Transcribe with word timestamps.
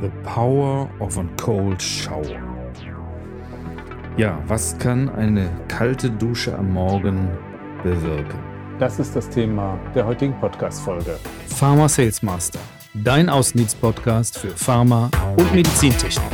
The 0.00 0.10
Power 0.24 0.90
of 0.98 1.16
a 1.18 1.24
Cold 1.40 1.80
Shower. 1.80 2.42
Ja, 4.16 4.42
was 4.48 4.76
kann 4.78 5.08
eine 5.08 5.48
kalte 5.68 6.10
Dusche 6.10 6.56
am 6.58 6.72
Morgen 6.72 7.28
bewirken? 7.82 8.38
Das 8.80 8.98
ist 8.98 9.14
das 9.14 9.30
Thema 9.30 9.78
der 9.94 10.04
heutigen 10.04 10.34
Podcast-Folge. 10.40 11.16
Pharma 11.46 11.88
Sales 11.88 12.22
Master, 12.22 12.58
dein 12.92 13.28
Außendienst-Podcast 13.28 14.36
für 14.38 14.48
Pharma 14.48 15.10
und 15.36 15.54
Medizintechnik. 15.54 16.24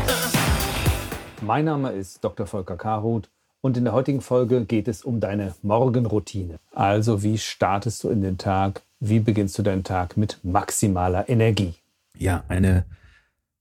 Mein 1.42 1.66
Name 1.66 1.90
ist 1.92 2.24
Dr. 2.24 2.46
Volker 2.46 2.76
Karuth 2.76 3.28
und 3.60 3.76
in 3.76 3.84
der 3.84 3.92
heutigen 3.92 4.22
Folge 4.22 4.64
geht 4.64 4.88
es 4.88 5.04
um 5.04 5.20
deine 5.20 5.54
Morgenroutine. 5.62 6.58
Also, 6.74 7.22
wie 7.22 7.36
startest 7.36 8.04
du 8.04 8.08
in 8.08 8.22
den 8.22 8.38
Tag? 8.38 8.80
Wie 9.00 9.20
beginnst 9.20 9.58
du 9.58 9.62
deinen 9.62 9.84
Tag 9.84 10.16
mit 10.16 10.38
maximaler 10.42 11.28
Energie? 11.28 11.74
Ja, 12.16 12.42
eine 12.48 12.84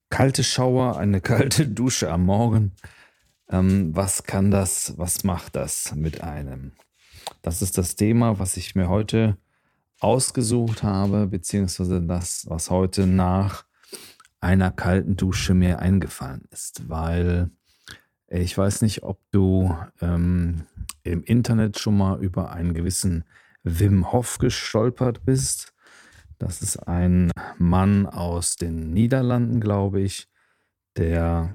kalte 0.10 0.44
Schauer, 0.44 0.98
eine 0.98 1.22
kalte 1.22 1.68
Dusche 1.68 2.12
am 2.12 2.26
Morgen. 2.26 2.74
Ähm, 3.50 3.96
was 3.96 4.24
kann 4.24 4.52
das, 4.52 4.98
was 4.98 5.24
macht 5.24 5.56
das 5.56 5.96
mit 5.96 6.22
einem? 6.22 6.74
Das 7.42 7.62
ist 7.62 7.78
das 7.78 7.96
Thema, 7.96 8.40
was 8.40 8.58
ich 8.58 8.76
mir 8.76 8.90
heute 8.90 9.38
ausgesucht 10.00 10.84
habe, 10.84 11.28
beziehungsweise 11.28 12.02
das, 12.02 12.46
was 12.50 12.70
heute 12.70 13.06
nach 13.06 13.66
einer 14.40 14.72
kalten 14.72 15.18
Dusche 15.18 15.54
mir 15.54 15.80
eingefallen 15.80 16.48
ist, 16.52 16.88
weil 16.88 17.50
ich 18.28 18.58
weiß 18.58 18.84
nicht, 18.84 19.04
ob 19.04 19.20
du 19.32 19.76
ähm, 20.02 20.66
im 21.04 21.24
Internet 21.24 21.80
schon 21.80 21.98
mal 21.98 22.22
über 22.24 22.52
einen 22.52 22.74
gewissen 22.74 23.26
Wim 23.64 24.12
Hof 24.12 24.38
gestolpert 24.38 25.26
bist. 25.26 25.74
Das 26.40 26.62
ist 26.62 26.78
ein 26.88 27.32
Mann 27.58 28.06
aus 28.08 28.56
den 28.56 28.92
Niederlanden, 28.92 29.60
glaube 29.60 30.02
ich, 30.02 30.28
der 30.98 31.54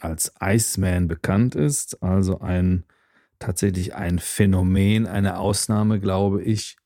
als 0.00 0.32
Iceman 0.40 1.08
bekannt 1.08 1.54
ist, 1.54 2.02
also 2.02 2.40
ein 2.40 2.84
tatsächlich 3.38 3.94
ein 3.94 4.18
Phänomen, 4.18 5.06
eine 5.06 5.38
Ausnahme, 5.38 5.98
glaube 5.98 6.42
ich. 6.42 6.76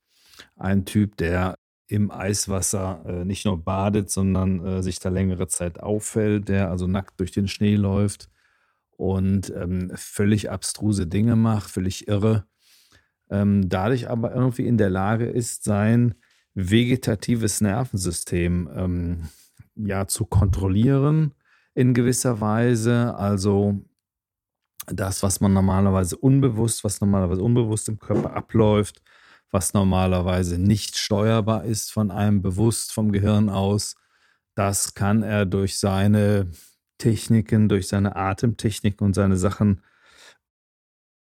Ein 0.56 0.84
Typ, 0.84 1.16
der 1.16 1.58
im 1.88 2.10
Eiswasser 2.10 3.04
äh, 3.06 3.24
nicht 3.24 3.44
nur 3.44 3.62
badet, 3.62 4.10
sondern 4.10 4.64
äh, 4.64 4.82
sich 4.82 4.98
da 4.98 5.08
längere 5.08 5.48
Zeit 5.48 5.80
auffällt, 5.80 6.48
der 6.48 6.70
also 6.70 6.86
nackt 6.86 7.20
durch 7.20 7.32
den 7.32 7.48
Schnee 7.48 7.76
läuft 7.76 8.30
und 8.96 9.52
ähm, 9.54 9.90
völlig 9.94 10.50
abstruse 10.50 11.06
Dinge 11.06 11.36
macht, 11.36 11.70
völlig 11.70 12.08
irre. 12.08 12.46
Ähm, 13.30 13.68
dadurch 13.68 14.08
aber 14.08 14.34
irgendwie 14.34 14.66
in 14.66 14.78
der 14.78 14.90
Lage 14.90 15.26
ist, 15.26 15.64
sein 15.64 16.14
vegetatives 16.54 17.60
Nervensystem 17.60 18.68
ähm, 18.74 19.28
ja 19.74 20.06
zu 20.06 20.24
kontrollieren 20.26 21.34
in 21.74 21.94
gewisser 21.94 22.40
Weise. 22.40 23.14
Also 23.16 23.80
das, 24.86 25.22
was 25.22 25.40
man 25.40 25.52
normalerweise 25.52 26.16
unbewusst, 26.16 26.84
was 26.84 27.00
normalerweise 27.00 27.42
unbewusst 27.42 27.88
im 27.88 27.98
Körper 27.98 28.34
abläuft, 28.34 29.02
was 29.50 29.74
normalerweise 29.74 30.58
nicht 30.58 30.96
steuerbar 30.96 31.64
ist 31.64 31.92
von 31.92 32.10
einem 32.10 32.42
bewusst 32.42 32.92
vom 32.92 33.12
Gehirn 33.12 33.48
aus, 33.48 33.96
das 34.54 34.94
kann 34.94 35.22
er 35.22 35.46
durch 35.46 35.78
seine 35.78 36.50
Techniken, 36.98 37.68
durch 37.68 37.88
seine 37.88 38.16
Atemtechniken 38.16 39.06
und 39.06 39.14
seine 39.14 39.36
Sachen 39.36 39.82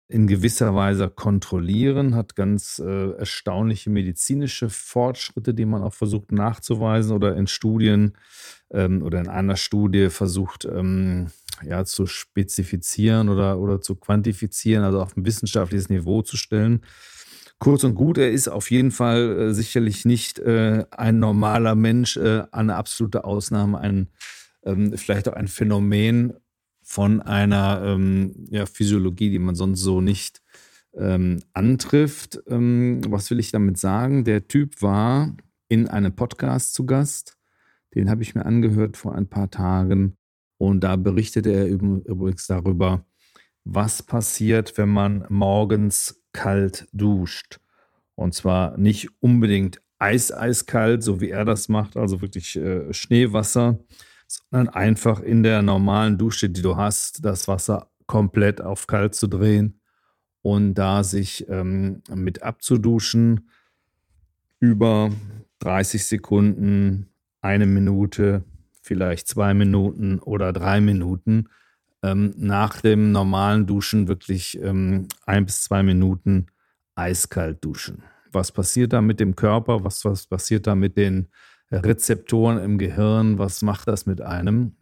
in 0.08 0.26
gewisser 0.26 0.74
Weise 0.74 1.08
kontrollieren, 1.08 2.14
hat 2.14 2.36
ganz 2.36 2.78
äh, 2.78 3.10
erstaunliche 3.12 3.90
medizinische 3.90 4.68
Fortschritte, 4.68 5.52
die 5.52 5.64
man 5.64 5.82
auch 5.82 5.94
versucht 5.94 6.30
nachzuweisen 6.30 7.12
oder 7.12 7.36
in 7.36 7.48
Studien 7.48 8.16
ähm, 8.70 9.02
oder 9.02 9.18
in 9.20 9.28
einer 9.28 9.56
Studie 9.56 10.10
versucht 10.10 10.64
ähm, 10.64 11.28
ja, 11.64 11.84
zu 11.84 12.06
spezifizieren 12.06 13.28
oder, 13.28 13.58
oder 13.58 13.80
zu 13.80 13.96
quantifizieren, 13.96 14.84
also 14.84 15.00
auf 15.00 15.16
ein 15.16 15.26
wissenschaftliches 15.26 15.88
Niveau 15.88 16.22
zu 16.22 16.36
stellen. 16.36 16.82
Kurz 17.58 17.84
und 17.84 17.94
gut, 17.94 18.18
er 18.18 18.30
ist 18.30 18.48
auf 18.48 18.70
jeden 18.70 18.90
Fall 18.92 19.38
äh, 19.38 19.54
sicherlich 19.54 20.04
nicht 20.04 20.38
äh, 20.38 20.84
ein 20.90 21.18
normaler 21.18 21.74
Mensch, 21.74 22.16
äh, 22.16 22.44
eine 22.52 22.76
absolute 22.76 23.24
Ausnahme, 23.24 23.78
ein 23.78 24.08
ähm, 24.62 24.96
vielleicht 24.96 25.28
auch 25.28 25.32
ein 25.32 25.48
Phänomen, 25.48 26.34
von 26.88 27.20
einer 27.20 27.82
ähm, 27.84 28.46
ja, 28.48 28.64
Physiologie, 28.64 29.28
die 29.30 29.40
man 29.40 29.56
sonst 29.56 29.80
so 29.80 30.00
nicht 30.00 30.40
ähm, 30.96 31.42
antrifft. 31.52 32.38
Ähm, 32.46 33.00
was 33.08 33.28
will 33.28 33.40
ich 33.40 33.50
damit 33.50 33.76
sagen? 33.76 34.22
Der 34.22 34.46
Typ 34.46 34.80
war 34.82 35.36
in 35.68 35.88
einem 35.88 36.14
Podcast 36.14 36.74
zu 36.74 36.86
Gast. 36.86 37.36
Den 37.96 38.08
habe 38.08 38.22
ich 38.22 38.36
mir 38.36 38.46
angehört 38.46 38.96
vor 38.96 39.16
ein 39.16 39.28
paar 39.28 39.50
Tagen. 39.50 40.16
Und 40.58 40.84
da 40.84 40.94
berichtete 40.94 41.50
er 41.50 41.66
übrigens 41.66 42.46
darüber, 42.46 43.04
was 43.64 44.04
passiert, 44.04 44.78
wenn 44.78 44.88
man 44.88 45.26
morgens 45.28 46.22
kalt 46.32 46.86
duscht. 46.92 47.58
Und 48.14 48.32
zwar 48.32 48.78
nicht 48.78 49.08
unbedingt 49.18 49.82
eis-eiskalt, 49.98 51.02
so 51.02 51.20
wie 51.20 51.30
er 51.30 51.44
das 51.44 51.68
macht, 51.68 51.96
also 51.96 52.20
wirklich 52.20 52.54
äh, 52.54 52.92
Schneewasser, 52.92 53.80
sondern 54.26 54.68
einfach 54.68 55.20
in 55.20 55.42
der 55.42 55.62
normalen 55.62 56.18
Dusche, 56.18 56.50
die 56.50 56.62
du 56.62 56.76
hast, 56.76 57.24
das 57.24 57.48
Wasser 57.48 57.90
komplett 58.06 58.60
auf 58.60 58.86
kalt 58.86 59.14
zu 59.14 59.26
drehen 59.26 59.80
und 60.42 60.74
da 60.74 61.02
sich 61.02 61.48
ähm, 61.48 62.02
mit 62.14 62.42
abzuduschen 62.42 63.50
über 64.60 65.10
30 65.58 66.04
Sekunden, 66.04 67.08
eine 67.40 67.66
Minute, 67.66 68.44
vielleicht 68.80 69.28
zwei 69.28 69.54
Minuten 69.54 70.18
oder 70.20 70.52
drei 70.52 70.80
Minuten. 70.80 71.48
Ähm, 72.02 72.34
nach 72.36 72.80
dem 72.80 73.10
normalen 73.12 73.66
Duschen 73.66 74.06
wirklich 74.06 74.60
ähm, 74.62 75.08
ein 75.24 75.46
bis 75.46 75.62
zwei 75.62 75.82
Minuten 75.82 76.46
eiskalt 76.94 77.64
duschen. 77.64 78.02
Was 78.32 78.52
passiert 78.52 78.92
da 78.92 79.00
mit 79.00 79.18
dem 79.18 79.34
Körper? 79.34 79.82
Was, 79.84 80.04
was 80.04 80.26
passiert 80.26 80.66
da 80.66 80.74
mit 80.74 80.96
den 80.96 81.28
Rezeptoren 81.70 82.58
im 82.58 82.78
Gehirn, 82.78 83.38
was 83.38 83.62
macht 83.62 83.88
das 83.88 84.06
mit 84.06 84.20
einem? 84.20 84.76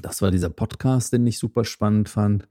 Das 0.00 0.22
war 0.22 0.30
dieser 0.30 0.48
Podcast, 0.48 1.12
den 1.12 1.26
ich 1.26 1.38
super 1.38 1.64
spannend 1.64 2.08
fand, 2.08 2.48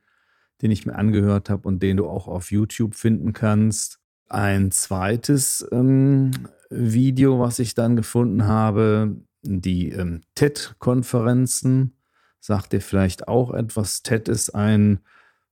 den 0.61 0.71
ich 0.71 0.85
mir 0.85 0.95
angehört 0.95 1.49
habe 1.49 1.67
und 1.67 1.81
den 1.81 1.97
du 1.97 2.07
auch 2.07 2.27
auf 2.27 2.51
YouTube 2.51 2.93
finden 2.93 3.33
kannst. 3.33 3.99
Ein 4.29 4.71
zweites 4.71 5.67
ähm, 5.71 6.31
Video, 6.69 7.39
was 7.39 7.59
ich 7.59 7.73
dann 7.73 7.95
gefunden 7.95 8.45
habe, 8.45 9.17
die 9.41 9.89
ähm, 9.89 10.21
TED-Konferenzen, 10.35 11.97
sagt 12.39 12.73
dir 12.73 12.81
vielleicht 12.81 13.27
auch 13.27 13.53
etwas. 13.53 14.03
TED 14.03 14.29
ist 14.29 14.51
ein 14.51 14.99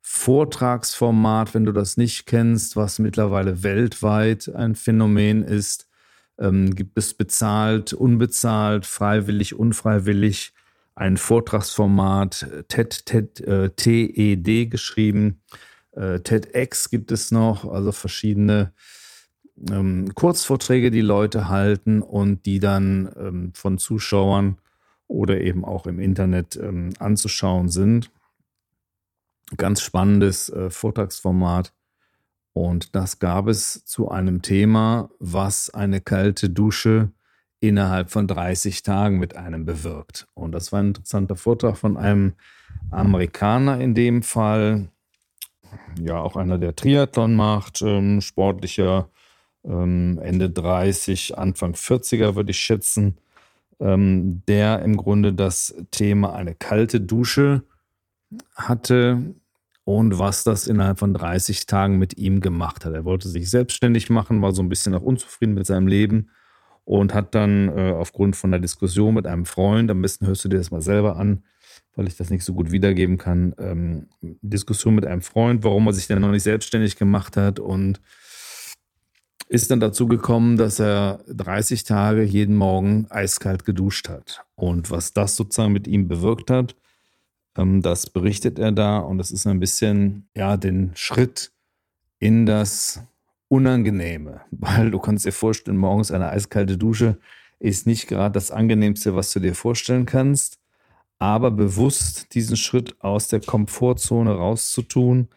Vortragsformat, 0.01 1.53
wenn 1.53 1.65
du 1.65 1.71
das 1.71 1.97
nicht 1.97 2.25
kennst, 2.25 2.75
was 2.75 2.99
mittlerweile 2.99 3.63
weltweit 3.63 4.53
ein 4.55 4.75
Phänomen 4.75 5.43
ist 5.43 5.88
ähm, 6.39 6.73
gibt 6.75 6.97
es 6.97 7.13
bezahlt, 7.13 7.93
unbezahlt, 7.93 8.85
freiwillig, 8.85 9.55
unfreiwillig 9.55 10.53
ein 10.95 11.17
Vortragsformat 11.17 12.65
TED, 12.67 13.05
TED, 13.05 13.41
äh, 13.41 13.69
TED 13.69 14.69
geschrieben. 14.69 15.41
Äh, 15.91 16.19
TEDx 16.19 16.89
gibt 16.89 17.11
es 17.11 17.31
noch, 17.31 17.65
also 17.65 17.91
verschiedene 17.91 18.73
ähm, 19.71 20.13
Kurzvorträge, 20.13 20.91
die 20.91 21.01
Leute 21.01 21.47
halten 21.49 22.01
und 22.01 22.45
die 22.45 22.59
dann 22.59 23.09
ähm, 23.17 23.51
von 23.53 23.77
Zuschauern 23.77 24.57
oder 25.07 25.41
eben 25.41 25.65
auch 25.65 25.87
im 25.87 25.99
Internet 25.99 26.57
ähm, 26.57 26.91
anzuschauen 26.99 27.69
sind. 27.69 28.11
Ganz 29.57 29.81
spannendes 29.81 30.49
äh, 30.49 30.69
Vortragsformat. 30.69 31.73
Und 32.53 32.95
das 32.95 33.19
gab 33.19 33.47
es 33.47 33.85
zu 33.85 34.09
einem 34.09 34.41
Thema, 34.41 35.09
was 35.19 35.69
eine 35.69 36.01
kalte 36.01 36.49
Dusche 36.49 37.11
innerhalb 37.59 38.09
von 38.09 38.27
30 38.27 38.83
Tagen 38.83 39.19
mit 39.19 39.35
einem 39.35 39.65
bewirkt. 39.65 40.27
Und 40.33 40.53
das 40.53 40.71
war 40.71 40.79
ein 40.79 40.87
interessanter 40.87 41.35
Vortrag 41.35 41.77
von 41.77 41.97
einem 41.97 42.33
Amerikaner 42.89 43.79
in 43.79 43.93
dem 43.93 44.23
Fall, 44.23 44.89
ja 46.01 46.19
auch 46.19 46.35
einer, 46.35 46.57
der 46.57 46.75
Triathlon 46.75 47.35
macht, 47.35 47.81
ähm, 47.81 48.21
sportlicher, 48.21 49.09
ähm, 49.63 50.19
Ende 50.21 50.49
30, 50.49 51.37
Anfang 51.37 51.73
40er 51.73 52.35
würde 52.35 52.51
ich 52.51 52.59
schätzen, 52.59 53.17
ähm, 53.79 54.41
der 54.47 54.81
im 54.81 54.97
Grunde 54.97 55.33
das 55.33 55.75
Thema 55.91 56.33
eine 56.33 56.55
kalte 56.55 57.01
Dusche 57.01 57.63
hatte 58.55 59.35
und 59.89 60.19
was 60.19 60.43
das 60.43 60.67
innerhalb 60.67 60.99
von 60.99 61.15
30 61.15 61.65
Tagen 61.65 61.97
mit 61.97 62.15
ihm 62.15 62.41
gemacht 62.41 62.85
hat. 62.85 62.93
Er 62.93 63.05
wollte 63.05 63.27
sich 63.27 63.49
selbstständig 63.49 64.11
machen, 64.11 64.39
war 64.39 64.51
so 64.51 64.61
ein 64.61 64.69
bisschen 64.69 64.93
auch 64.93 65.01
unzufrieden 65.01 65.55
mit 65.55 65.65
seinem 65.65 65.87
Leben 65.87 66.29
und 66.85 67.15
hat 67.15 67.33
dann 67.33 67.69
äh, 67.69 67.93
aufgrund 67.93 68.35
von 68.35 68.53
einer 68.53 68.61
Diskussion 68.61 69.15
mit 69.15 69.25
einem 69.25 69.47
Freund, 69.47 69.89
am 69.89 70.03
besten 70.03 70.27
hörst 70.27 70.45
du 70.45 70.49
dir 70.49 70.59
das 70.59 70.69
mal 70.69 70.83
selber 70.83 71.15
an, 71.15 71.41
weil 71.95 72.07
ich 72.07 72.15
das 72.15 72.29
nicht 72.29 72.45
so 72.45 72.53
gut 72.53 72.71
wiedergeben 72.71 73.17
kann, 73.17 73.55
ähm, 73.57 74.05
Diskussion 74.21 74.93
mit 74.93 75.07
einem 75.07 75.23
Freund, 75.23 75.63
warum 75.63 75.87
er 75.87 75.93
sich 75.93 76.05
denn 76.05 76.21
noch 76.21 76.29
nicht 76.29 76.43
selbstständig 76.43 76.95
gemacht 76.95 77.35
hat 77.35 77.59
und 77.59 77.99
ist 79.47 79.71
dann 79.71 79.79
dazu 79.79 80.05
gekommen, 80.05 80.55
dass 80.55 80.79
er 80.79 81.23
30 81.29 81.83
Tage 81.83 82.21
jeden 82.21 82.55
Morgen 82.55 83.07
eiskalt 83.09 83.65
geduscht 83.65 84.07
hat. 84.07 84.45
Und 84.53 84.91
was 84.91 85.13
das 85.13 85.35
sozusagen 85.35 85.73
mit 85.73 85.87
ihm 85.87 86.07
bewirkt 86.07 86.51
hat, 86.51 86.75
das 87.53 88.09
berichtet 88.09 88.59
er 88.59 88.71
da. 88.71 88.99
Und 88.99 89.17
das 89.17 89.31
ist 89.31 89.45
ein 89.47 89.59
bisschen, 89.59 90.29
ja, 90.35 90.57
den 90.57 90.91
Schritt 90.95 91.51
in 92.19 92.45
das 92.45 93.01
Unangenehme. 93.47 94.41
Weil 94.51 94.91
du 94.91 94.99
kannst 94.99 95.25
dir 95.25 95.31
vorstellen, 95.31 95.77
morgens 95.77 96.11
eine 96.11 96.29
eiskalte 96.29 96.77
Dusche 96.77 97.17
ist 97.59 97.85
nicht 97.85 98.07
gerade 98.07 98.33
das 98.33 98.51
Angenehmste, 98.51 99.15
was 99.15 99.33
du 99.33 99.39
dir 99.39 99.55
vorstellen 99.55 100.05
kannst. 100.05 100.59
Aber 101.17 101.51
bewusst 101.51 102.33
diesen 102.33 102.55
Schritt 102.55 102.95
aus 103.01 103.27
der 103.27 103.41
Komfortzone 103.41 104.31
rauszutun, 104.31 105.27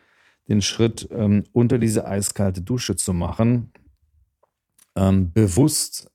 den 0.49 0.63
Schritt 0.63 1.09
ähm, 1.11 1.43
unter 1.53 1.79
diese 1.79 2.07
eiskalte 2.07 2.61
Dusche 2.61 2.95
zu 2.95 3.13
machen, 3.13 3.73
ähm, 4.95 5.33
bewusst 5.33 6.09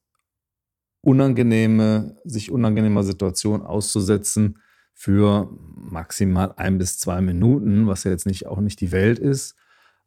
unangenehme, 1.01 2.17
sich 2.23 2.51
unangenehmer 2.51 3.03
Situationen 3.03 3.65
auszusetzen 3.65 4.59
für 4.99 5.47
maximal 5.75 6.53
ein 6.57 6.79
bis 6.79 6.97
zwei 6.97 7.21
Minuten, 7.21 7.85
was 7.85 8.03
ja 8.03 8.09
jetzt 8.09 8.25
nicht 8.25 8.47
auch 8.47 8.59
nicht 8.59 8.81
die 8.81 8.91
Welt 8.91 9.19
ist, 9.19 9.55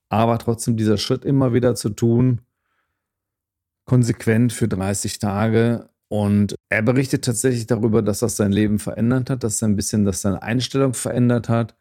aber 0.09 0.37
trotzdem 0.39 0.77
dieser 0.77 0.99
Schritt 0.99 1.25
immer 1.25 1.55
wieder 1.55 1.77
zu 1.77 1.91
tun, 1.91 2.41
konsequent 3.85 4.53
für 4.53 4.67
30 4.67 5.21
Tage. 5.21 5.89
Und 6.09 6.57
er 6.69 6.83
berichtet 6.83 7.25
tatsächlich 7.25 7.69
darüber, 7.69 8.03
dass 8.03 8.19
das 8.19 8.37
sein 8.37 8.51
Leben 8.51 8.81
verändert 8.81 9.31
hat, 9.31 9.45
dass 9.45 9.63
er 9.63 9.69
ein 9.69 9.77
bisschen, 9.77 10.05
dass 10.05 10.23
seine 10.23 10.43
Einstellung 10.43 10.93
verändert 10.93 11.49
hat 11.49 11.77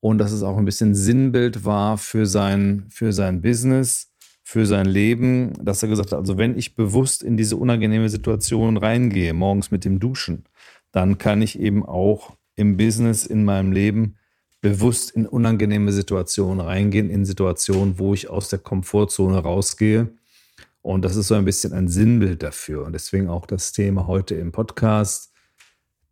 und 0.00 0.18
dass 0.18 0.30
es 0.30 0.42
auch 0.42 0.58
ein 0.58 0.66
bisschen 0.66 0.94
Sinnbild 0.94 1.64
war 1.64 1.96
für 1.96 2.26
sein, 2.26 2.84
für 2.90 3.14
sein 3.14 3.40
Business 3.40 4.12
für 4.44 4.66
sein 4.66 4.84
Leben, 4.86 5.52
dass 5.64 5.82
er 5.82 5.88
gesagt 5.88 6.12
hat, 6.12 6.18
also 6.18 6.36
wenn 6.36 6.58
ich 6.58 6.74
bewusst 6.74 7.22
in 7.22 7.38
diese 7.38 7.56
unangenehme 7.56 8.10
Situation 8.10 8.76
reingehe, 8.76 9.32
morgens 9.32 9.70
mit 9.70 9.86
dem 9.86 10.00
Duschen, 10.00 10.44
dann 10.90 11.16
kann 11.16 11.40
ich 11.40 11.58
eben 11.58 11.86
auch 11.86 12.36
im 12.62 12.76
Business, 12.76 13.26
in 13.26 13.44
meinem 13.44 13.72
Leben 13.72 14.16
bewusst 14.62 15.10
in 15.10 15.26
unangenehme 15.26 15.92
Situationen 15.92 16.64
reingehen, 16.64 17.10
in 17.10 17.24
Situationen, 17.24 17.98
wo 17.98 18.14
ich 18.14 18.30
aus 18.30 18.48
der 18.48 18.60
Komfortzone 18.60 19.38
rausgehe. 19.38 20.14
Und 20.80 21.04
das 21.04 21.16
ist 21.16 21.28
so 21.28 21.34
ein 21.34 21.44
bisschen 21.44 21.72
ein 21.72 21.88
Sinnbild 21.88 22.42
dafür. 22.42 22.86
Und 22.86 22.92
deswegen 22.92 23.28
auch 23.28 23.46
das 23.46 23.72
Thema 23.72 24.06
heute 24.06 24.36
im 24.36 24.52
Podcast. 24.52 25.32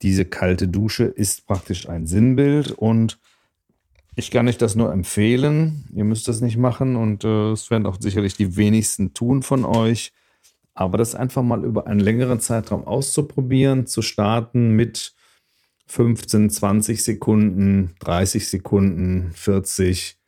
Diese 0.02 0.24
kalte 0.24 0.66
Dusche 0.66 1.04
ist 1.04 1.46
praktisch 1.46 1.88
ein 1.88 2.06
Sinnbild 2.06 2.72
und 2.72 3.18
ich 4.16 4.30
kann 4.30 4.48
euch 4.48 4.58
das 4.58 4.74
nur 4.74 4.92
empfehlen. 4.92 5.84
Ihr 5.94 6.04
müsst 6.04 6.26
das 6.26 6.40
nicht 6.40 6.56
machen 6.56 6.96
und 6.96 7.22
äh, 7.24 7.52
es 7.52 7.70
werden 7.70 7.86
auch 7.86 7.98
sicherlich 8.00 8.34
die 8.34 8.56
wenigsten 8.56 9.14
tun 9.14 9.42
von 9.42 9.64
euch. 9.64 10.12
Aber 10.74 10.98
das 10.98 11.14
einfach 11.14 11.42
mal 11.42 11.64
über 11.64 11.86
einen 11.86 12.00
längeren 12.00 12.40
Zeitraum 12.40 12.84
auszuprobieren, 12.84 13.86
zu 13.86 14.02
starten 14.02 14.70
mit 14.70 15.14
15, 15.90 16.50
20 16.50 17.02
Sekunden, 17.02 17.94
30 18.00 18.48
Sekunden, 18.48 19.32
40 19.32 20.18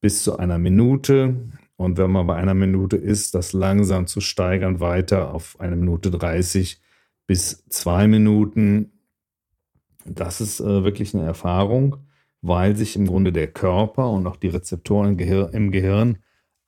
bis 0.00 0.22
zu 0.22 0.38
einer 0.38 0.58
Minute. 0.58 1.36
Und 1.76 1.98
wenn 1.98 2.10
man 2.10 2.26
bei 2.26 2.36
einer 2.36 2.54
Minute 2.54 2.96
ist, 2.96 3.34
das 3.34 3.52
langsam 3.52 4.06
zu 4.06 4.20
steigern 4.20 4.80
weiter 4.80 5.34
auf 5.34 5.58
eine 5.60 5.76
Minute 5.76 6.10
30 6.10 6.80
bis 7.26 7.64
zwei 7.68 8.06
Minuten. 8.06 8.92
Das 10.04 10.40
ist 10.40 10.60
äh, 10.60 10.84
wirklich 10.84 11.14
eine 11.14 11.24
Erfahrung 11.24 11.98
weil 12.42 12.76
sich 12.76 12.96
im 12.96 13.06
Grunde 13.06 13.32
der 13.32 13.46
Körper 13.46 14.10
und 14.10 14.26
auch 14.26 14.36
die 14.36 14.48
Rezeptoren 14.48 15.18
im 15.18 15.70
Gehirn 15.70 16.18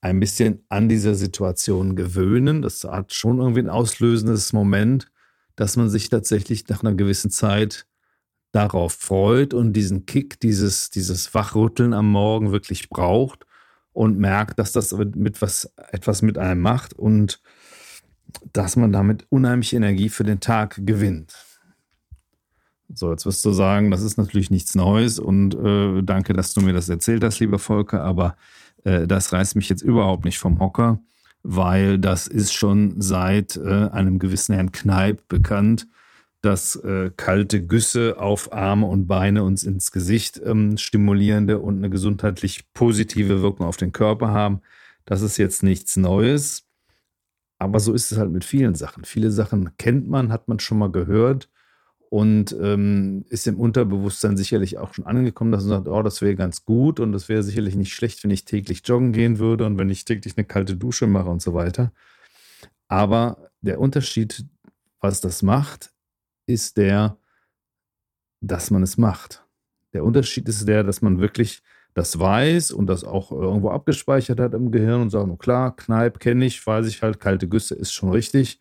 ein 0.01 0.19
bisschen 0.19 0.63
an 0.69 0.87
dieser 0.87 1.15
Situation 1.15 1.95
gewöhnen. 1.95 2.61
Das 2.61 2.83
hat 2.85 3.13
schon 3.13 3.39
irgendwie 3.39 3.59
ein 3.59 3.69
auslösendes 3.69 4.53
Moment, 4.53 5.11
dass 5.55 5.75
man 5.75 5.89
sich 5.89 6.09
tatsächlich 6.09 6.67
nach 6.69 6.81
einer 6.81 6.95
gewissen 6.95 7.29
Zeit 7.29 7.85
darauf 8.55 8.93
freut 8.93 9.53
und 9.53 9.73
diesen 9.73 10.05
Kick, 10.05 10.39
dieses, 10.39 10.89
dieses 10.89 11.33
Wachrütteln 11.33 11.93
am 11.93 12.09
Morgen 12.09 12.51
wirklich 12.51 12.89
braucht 12.89 13.45
und 13.91 14.17
merkt, 14.17 14.59
dass 14.59 14.71
das 14.71 14.93
mit 14.93 15.41
was, 15.41 15.71
etwas 15.91 16.21
mit 16.21 16.37
einem 16.37 16.61
macht 16.61 16.93
und 16.93 17.41
dass 18.53 18.75
man 18.75 18.91
damit 18.91 19.25
unheimlich 19.29 19.73
Energie 19.73 20.09
für 20.09 20.23
den 20.23 20.39
Tag 20.39 20.79
gewinnt. 20.85 21.33
So, 22.93 23.11
jetzt 23.11 23.25
wirst 23.25 23.43
du 23.43 23.51
sagen, 23.51 23.91
das 23.91 24.01
ist 24.01 24.17
natürlich 24.17 24.51
nichts 24.51 24.75
Neues 24.75 25.19
und 25.19 25.55
äh, 25.55 26.01
danke, 26.03 26.33
dass 26.33 26.53
du 26.53 26.61
mir 26.61 26.73
das 26.73 26.87
erzählt 26.87 27.23
hast, 27.23 27.39
lieber 27.39 27.59
Volker, 27.59 28.03
aber 28.03 28.37
äh, 28.83 29.07
das 29.07 29.33
reißt 29.33 29.55
mich 29.55 29.69
jetzt 29.69 29.81
überhaupt 29.81 30.23
nicht 30.23 30.37
vom 30.37 30.59
Hocker, 30.59 30.99
weil 31.43 31.97
das 31.97 32.27
ist 32.27 32.53
schon 32.53 33.01
seit 33.01 33.57
äh, 33.57 33.89
einem 33.89 34.19
gewissen 34.19 34.53
Herrn 34.53 34.71
Kneip 34.71 35.27
bekannt, 35.27 35.87
dass 36.45 36.75
äh, 36.75 37.11
kalte 37.17 37.65
Güsse 37.65 38.19
auf 38.19 38.53
Arme 38.53 38.85
und 38.85 39.07
Beine 39.07 39.43
uns 39.43 39.63
ins 39.63 39.91
Gesicht 39.91 40.39
ähm, 40.45 40.77
stimulierende 40.77 41.59
und 41.59 41.77
eine 41.77 41.89
gesundheitlich 41.89 42.71
positive 42.73 43.41
Wirkung 43.41 43.65
auf 43.65 43.77
den 43.77 43.91
Körper 43.91 44.29
haben. 44.29 44.61
Das 45.05 45.21
ist 45.21 45.37
jetzt 45.37 45.63
nichts 45.63 45.97
Neues, 45.97 46.67
aber 47.57 47.79
so 47.79 47.93
ist 47.93 48.11
es 48.11 48.19
halt 48.19 48.31
mit 48.31 48.43
vielen 48.43 48.75
Sachen. 48.75 49.05
Viele 49.05 49.31
Sachen 49.31 49.75
kennt 49.77 50.07
man, 50.07 50.31
hat 50.31 50.47
man 50.47 50.59
schon 50.59 50.77
mal 50.77 50.91
gehört 50.91 51.49
und 52.09 52.55
ähm, 52.61 53.25
ist 53.29 53.47
im 53.47 53.59
Unterbewusstsein 53.59 54.37
sicherlich 54.37 54.77
auch 54.77 54.93
schon 54.93 55.05
angekommen, 55.07 55.51
dass 55.51 55.63
man 55.63 55.83
sagt, 55.83 55.87
oh, 55.87 56.03
das 56.03 56.21
wäre 56.21 56.35
ganz 56.35 56.63
gut 56.63 56.99
und 56.99 57.11
das 57.11 57.27
wäre 57.27 57.41
sicherlich 57.41 57.75
nicht 57.75 57.93
schlecht, 57.93 58.23
wenn 58.23 58.31
ich 58.31 58.45
täglich 58.45 58.83
joggen 58.85 59.13
gehen 59.13 59.39
würde 59.39 59.65
und 59.65 59.79
wenn 59.79 59.89
ich 59.89 60.05
täglich 60.05 60.37
eine 60.37 60.45
kalte 60.45 60.75
Dusche 60.75 61.07
mache 61.07 61.29
und 61.29 61.41
so 61.41 61.55
weiter. 61.55 61.91
Aber 62.87 63.49
der 63.61 63.79
Unterschied, 63.79 64.45
was 64.99 65.21
das 65.21 65.41
macht, 65.41 65.94
ist 66.47 66.77
der, 66.77 67.17
dass 68.41 68.71
man 68.71 68.83
es 68.83 68.97
macht. 68.97 69.45
Der 69.93 70.03
Unterschied 70.03 70.47
ist 70.47 70.67
der, 70.67 70.83
dass 70.83 71.01
man 71.01 71.19
wirklich 71.19 71.61
das 71.93 72.19
weiß 72.19 72.71
und 72.71 72.87
das 72.87 73.03
auch 73.05 73.31
irgendwo 73.31 73.69
abgespeichert 73.69 74.39
hat 74.39 74.53
im 74.53 74.71
Gehirn 74.71 75.01
und 75.01 75.09
sagt, 75.09 75.29
oh 75.29 75.37
klar, 75.37 75.75
Kneipp 75.75 76.19
kenne 76.19 76.45
ich, 76.45 76.65
weiß 76.65 76.87
ich 76.87 77.01
halt, 77.01 77.19
kalte 77.19 77.47
Güsse 77.47 77.75
ist 77.75 77.93
schon 77.93 78.11
richtig. 78.11 78.59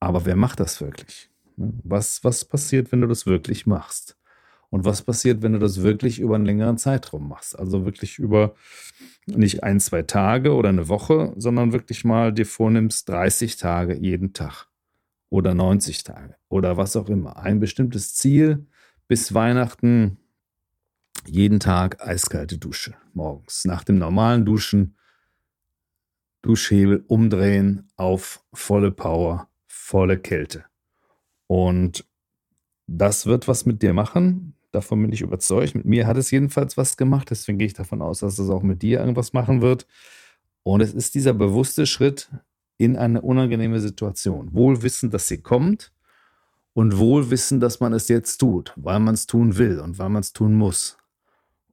Aber 0.00 0.26
wer 0.26 0.36
macht 0.36 0.60
das 0.60 0.82
wirklich? 0.82 1.30
Was, 1.56 2.22
was 2.22 2.44
passiert, 2.44 2.92
wenn 2.92 3.00
du 3.00 3.06
das 3.06 3.24
wirklich 3.24 3.66
machst? 3.66 4.18
Und 4.68 4.84
was 4.84 5.02
passiert, 5.02 5.40
wenn 5.40 5.54
du 5.54 5.58
das 5.58 5.82
wirklich 5.82 6.18
über 6.18 6.34
einen 6.34 6.44
längeren 6.44 6.76
Zeitraum 6.76 7.28
machst? 7.28 7.58
Also 7.58 7.86
wirklich 7.86 8.18
über 8.18 8.54
nicht 9.24 9.62
ein, 9.62 9.80
zwei 9.80 10.02
Tage 10.02 10.52
oder 10.52 10.68
eine 10.68 10.88
Woche, 10.88 11.32
sondern 11.36 11.72
wirklich 11.72 12.04
mal 12.04 12.32
dir 12.32 12.44
vornimmst, 12.44 13.08
30 13.08 13.56
Tage 13.56 13.96
jeden 13.96 14.34
Tag 14.34 14.66
oder 15.34 15.52
90 15.52 16.04
Tage 16.04 16.36
oder 16.48 16.76
was 16.76 16.94
auch 16.94 17.08
immer. 17.08 17.38
Ein 17.38 17.58
bestimmtes 17.58 18.14
Ziel 18.14 18.68
bis 19.08 19.34
Weihnachten 19.34 20.18
jeden 21.26 21.58
Tag 21.58 22.00
eiskalte 22.06 22.56
Dusche 22.56 22.94
morgens. 23.14 23.64
Nach 23.64 23.82
dem 23.82 23.98
normalen 23.98 24.44
Duschen 24.44 24.96
Duschhebel 26.42 27.04
umdrehen 27.08 27.88
auf 27.96 28.44
volle 28.52 28.92
Power, 28.92 29.48
volle 29.66 30.20
Kälte. 30.20 30.66
Und 31.48 32.06
das 32.86 33.26
wird 33.26 33.48
was 33.48 33.66
mit 33.66 33.82
dir 33.82 33.92
machen. 33.92 34.54
Davon 34.70 35.02
bin 35.02 35.12
ich 35.12 35.22
überzeugt. 35.22 35.74
Mit 35.74 35.84
mir 35.84 36.06
hat 36.06 36.16
es 36.16 36.30
jedenfalls 36.30 36.76
was 36.76 36.96
gemacht. 36.96 37.30
Deswegen 37.30 37.58
gehe 37.58 37.66
ich 37.66 37.74
davon 37.74 38.02
aus, 38.02 38.20
dass 38.20 38.38
es 38.38 38.50
auch 38.50 38.62
mit 38.62 38.82
dir 38.82 39.00
irgendwas 39.00 39.32
machen 39.32 39.62
wird. 39.62 39.88
Und 40.62 40.80
es 40.80 40.94
ist 40.94 41.16
dieser 41.16 41.34
bewusste 41.34 41.86
Schritt 41.86 42.30
in 42.76 42.96
eine 42.96 43.22
unangenehme 43.22 43.80
Situation. 43.80 44.52
Wohl 44.52 44.82
wissen, 44.82 45.10
dass 45.10 45.28
sie 45.28 45.38
kommt 45.38 45.92
und 46.72 46.98
wohl 46.98 47.30
wissen, 47.30 47.60
dass 47.60 47.80
man 47.80 47.92
es 47.92 48.08
jetzt 48.08 48.38
tut, 48.38 48.72
weil 48.76 49.00
man 49.00 49.14
es 49.14 49.26
tun 49.26 49.56
will 49.56 49.80
und 49.80 49.98
weil 49.98 50.08
man 50.08 50.20
es 50.20 50.32
tun 50.32 50.54
muss. 50.54 50.98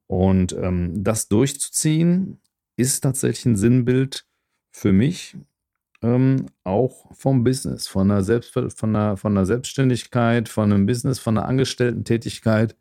Und 0.06 0.52
ähm, 0.52 1.02
das 1.02 1.28
durchzuziehen 1.28 2.38
ist 2.76 3.00
tatsächlich 3.00 3.46
ein 3.46 3.56
Sinnbild 3.56 4.26
für 4.70 4.92
mich 4.92 5.36
ähm, 6.02 6.46
auch 6.64 7.14
vom 7.14 7.44
Business, 7.44 7.86
von 7.86 8.10
einer, 8.10 8.22
Selbst, 8.22 8.52
von, 8.52 8.96
einer, 8.96 9.16
von 9.16 9.32
einer 9.32 9.46
Selbstständigkeit, 9.46 10.48
von 10.48 10.72
einem 10.72 10.86
Business, 10.86 11.18
von 11.18 11.38
einer 11.38 11.46
Angestellten-Tätigkeit, 11.46 12.76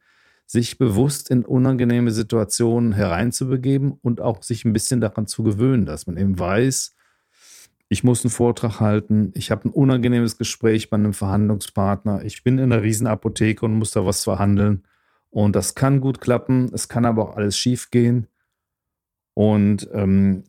sich 0.46 0.78
bewusst 0.78 1.30
in 1.30 1.46
unangenehme 1.46 2.12
Situationen 2.12 2.92
hereinzubegeben 2.92 3.94
und 4.02 4.20
auch 4.20 4.44
sich 4.44 4.66
ein 4.66 4.74
bisschen 4.74 5.00
daran 5.00 5.28
zu 5.28 5.44
gewöhnen, 5.44 5.86
dass 5.86 6.08
man 6.08 6.18
eben 6.18 6.38
weiß, 6.38 6.96
ich 7.92 8.06
muss 8.06 8.24
einen 8.24 8.32
Vortrag 8.32 8.80
halten, 8.80 9.34
ich 9.36 9.52
habe 9.52 9.68
ein 9.68 9.74
unangenehmes 9.74 10.38
Gespräch 10.38 10.90
bei 10.90 10.96
einem 10.96 11.14
Verhandlungspartner, 11.14 12.24
ich 12.24 12.42
bin 12.42 12.58
in 12.58 12.72
einer 12.72 12.84
Riesenapotheke 12.84 13.66
und 13.66 13.74
muss 13.74 13.92
da 13.92 14.06
was 14.06 14.24
verhandeln. 14.24 14.88
Und 15.30 15.58
das 15.58 15.76
kann 15.76 16.00
gut 16.00 16.22
klappen, 16.22 16.72
es 16.74 16.88
kann 16.88 17.04
aber 17.04 17.22
auch 17.22 17.36
alles 17.36 17.58
schief 17.58 17.92
gehen. 17.92 18.28
Und 19.34 19.90
ähm, 19.92 20.46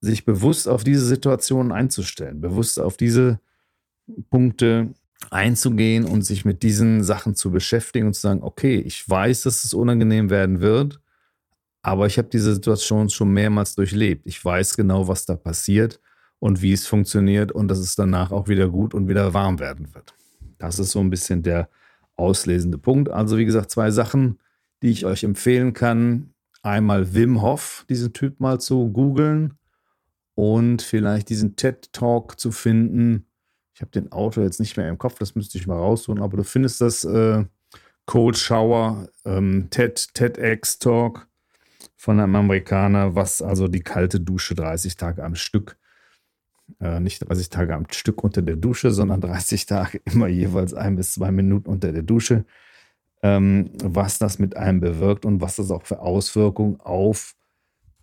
sich 0.00 0.24
bewusst 0.24 0.68
auf 0.68 0.82
diese 0.82 1.06
Situationen 1.06 1.70
einzustellen, 1.70 2.40
bewusst 2.40 2.80
auf 2.80 2.96
diese 2.96 3.38
Punkte 4.30 4.92
einzugehen 5.30 6.04
und 6.04 6.22
sich 6.22 6.44
mit 6.44 6.64
diesen 6.64 7.04
Sachen 7.04 7.36
zu 7.36 7.52
beschäftigen 7.52 8.08
und 8.08 8.14
zu 8.14 8.22
sagen, 8.22 8.42
okay, 8.42 8.80
ich 8.80 9.08
weiß, 9.08 9.42
dass 9.42 9.62
es 9.62 9.72
unangenehm 9.72 10.30
werden 10.30 10.60
wird, 10.60 11.00
aber 11.80 12.06
ich 12.06 12.18
habe 12.18 12.28
diese 12.28 12.54
Situation 12.54 13.08
schon 13.08 13.32
mehrmals 13.32 13.76
durchlebt. 13.76 14.26
Ich 14.26 14.44
weiß 14.44 14.76
genau, 14.76 15.06
was 15.06 15.26
da 15.26 15.36
passiert 15.36 16.00
und 16.42 16.60
wie 16.60 16.72
es 16.72 16.88
funktioniert 16.88 17.52
und 17.52 17.68
dass 17.68 17.78
es 17.78 17.94
danach 17.94 18.32
auch 18.32 18.48
wieder 18.48 18.68
gut 18.68 18.94
und 18.94 19.06
wieder 19.06 19.32
warm 19.32 19.60
werden 19.60 19.94
wird. 19.94 20.12
Das 20.58 20.80
ist 20.80 20.90
so 20.90 20.98
ein 20.98 21.08
bisschen 21.08 21.44
der 21.44 21.68
auslesende 22.16 22.78
Punkt. 22.78 23.08
Also 23.10 23.38
wie 23.38 23.44
gesagt, 23.44 23.70
zwei 23.70 23.92
Sachen, 23.92 24.40
die 24.82 24.90
ich 24.90 25.06
euch 25.06 25.22
empfehlen 25.22 25.72
kann. 25.72 26.34
Einmal 26.60 27.14
Wim 27.14 27.42
Hof, 27.42 27.86
diesen 27.88 28.12
Typ 28.12 28.40
mal 28.40 28.58
zu 28.60 28.90
googeln 28.90 29.54
und 30.34 30.82
vielleicht 30.82 31.28
diesen 31.28 31.54
TED 31.54 31.92
Talk 31.92 32.40
zu 32.40 32.50
finden. 32.50 33.24
Ich 33.72 33.80
habe 33.80 33.92
den 33.92 34.10
Autor 34.10 34.42
jetzt 34.42 34.58
nicht 34.58 34.76
mehr 34.76 34.88
im 34.88 34.98
Kopf, 34.98 35.20
das 35.20 35.36
müsste 35.36 35.58
ich 35.58 35.68
mal 35.68 35.78
rausholen, 35.78 36.20
aber 36.20 36.38
du 36.38 36.42
findest 36.42 36.80
das 36.80 37.04
äh, 37.04 37.44
Cold 38.06 38.36
Shower 38.36 39.08
ähm, 39.24 39.68
TED 39.70 40.12
TEDx 40.12 40.80
Talk 40.80 41.28
von 41.96 42.18
einem 42.18 42.34
Amerikaner, 42.34 43.14
was 43.14 43.42
also 43.42 43.68
die 43.68 43.84
kalte 43.84 44.18
Dusche 44.18 44.56
30 44.56 44.96
Tage 44.96 45.22
am 45.22 45.36
Stück 45.36 45.76
nicht 47.00 47.28
30 47.28 47.50
Tage 47.50 47.74
am 47.74 47.86
Stück 47.90 48.24
unter 48.24 48.42
der 48.42 48.56
Dusche, 48.56 48.90
sondern 48.90 49.20
30 49.20 49.66
Tage 49.66 50.00
immer 50.04 50.28
jeweils 50.28 50.74
ein 50.74 50.96
bis 50.96 51.14
zwei 51.14 51.30
Minuten 51.30 51.68
unter 51.68 51.92
der 51.92 52.02
Dusche, 52.02 52.44
ähm, 53.22 53.70
was 53.82 54.18
das 54.18 54.38
mit 54.38 54.56
einem 54.56 54.80
bewirkt 54.80 55.24
und 55.24 55.40
was 55.40 55.56
das 55.56 55.70
auch 55.70 55.84
für 55.84 56.00
Auswirkungen 56.00 56.80
auf 56.80 57.34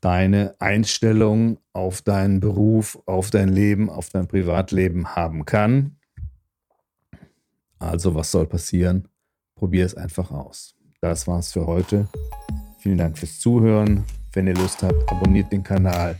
deine 0.01 0.55
Einstellung, 0.59 1.59
auf 1.73 2.01
deinen 2.01 2.39
Beruf, 2.39 2.97
auf 3.05 3.31
dein 3.31 3.49
Leben, 3.49 3.89
auf 3.89 4.09
dein 4.09 4.27
Privatleben 4.27 5.15
haben 5.15 5.45
kann. 5.45 5.97
Also 7.79 8.15
was 8.15 8.31
soll 8.31 8.45
passieren? 8.45 9.07
Probier 9.55 9.85
es 9.85 9.95
einfach 9.95 10.31
aus. 10.31 10.75
Das 11.01 11.27
war's 11.27 11.51
für 11.51 11.65
heute. 11.65 12.07
Vielen 12.79 12.97
Dank 12.97 13.17
fürs 13.17 13.39
Zuhören. 13.39 14.05
Wenn 14.31 14.47
ihr 14.47 14.53
Lust 14.53 14.83
habt, 14.83 15.09
abonniert 15.11 15.51
den 15.51 15.63
Kanal 15.63 16.17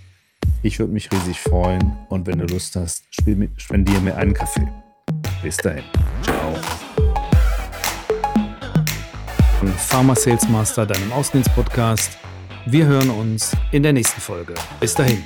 ich 0.62 0.80
würde 0.80 0.94
mich 0.94 1.12
riesig 1.12 1.39
freuen 1.39 1.98
und 2.10 2.28
wenn 2.28 2.39
du 2.39 2.46
Lust 2.46 2.75
hast, 2.75 3.06
spendiere 3.12 4.01
mir 4.01 4.16
einen 4.16 4.34
Kaffee. 4.34 4.68
Bis 5.42 5.58
dahin. 5.58 5.84
Ciao. 6.22 6.56
Pharma 9.78 10.16
Sales 10.16 10.48
Master, 10.50 10.86
deinem 10.86 11.12
Außendienst-Podcast. 11.12 12.18
Wir 12.66 12.86
hören 12.86 13.10
uns 13.10 13.56
in 13.72 13.84
der 13.84 13.94
nächsten 13.94 14.22
Folge. 14.22 14.54
Bis 14.80 14.94
dahin. 14.94 15.24